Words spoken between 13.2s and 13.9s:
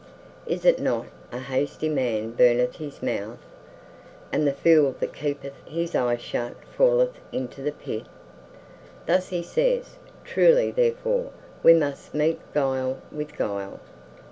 guile.